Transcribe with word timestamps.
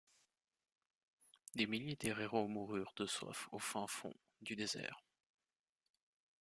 Des 1.53 1.67
milliers 1.67 1.95
d'Héréros 1.95 2.47
moururent 2.47 2.95
de 2.97 3.05
soif 3.05 3.47
au 3.51 3.59
fin 3.59 3.85
fond 3.85 4.15
du 4.41 4.55
désert. 4.55 5.03